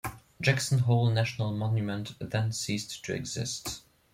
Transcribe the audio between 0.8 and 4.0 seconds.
Hole National Monument then ceased to exist.